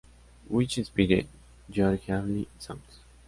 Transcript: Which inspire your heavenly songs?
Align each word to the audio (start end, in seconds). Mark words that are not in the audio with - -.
Which 0.47 0.79
inspire 0.79 1.25
your 1.69 1.95
heavenly 1.95 2.47
songs? 2.57 3.01